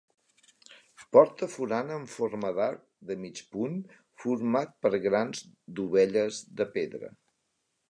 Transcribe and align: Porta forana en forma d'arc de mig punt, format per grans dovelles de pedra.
Porta 1.17 1.49
forana 1.55 1.97
en 2.01 2.07
forma 2.13 2.51
d'arc 2.61 2.81
de 3.11 3.19
mig 3.27 3.43
punt, 3.53 3.77
format 4.25 4.75
per 4.87 4.93
grans 5.07 5.45
dovelles 5.83 6.43
de 6.63 6.71
pedra. 6.79 7.15